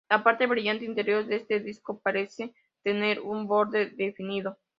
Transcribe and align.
La 0.09 0.23
parte 0.23 0.47
brillante 0.47 0.83
interior 0.83 1.27
de 1.27 1.35
este 1.35 1.59
disco 1.59 1.99
parece 1.99 2.55
tener 2.81 3.19
un 3.19 3.45
borde 3.45 3.91
definido. 3.91 4.57